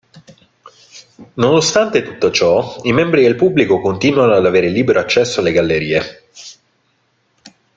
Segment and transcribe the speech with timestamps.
[1.35, 6.23] Nonostante tutto ciò, i membri del pubblico continuano ad avere libero accesso alle gallerie.